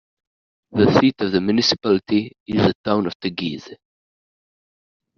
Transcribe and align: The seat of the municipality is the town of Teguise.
The 0.71 0.97
seat 0.99 1.21
of 1.21 1.31
the 1.31 1.39
municipality 1.39 2.31
is 2.47 2.65
the 2.65 2.73
town 2.83 3.05
of 3.05 3.13
Teguise. 3.19 3.75